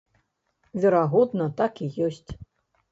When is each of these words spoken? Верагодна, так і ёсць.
Верагодна, 0.85 1.45
так 1.61 1.73
і 1.87 1.93
ёсць. 2.09 2.31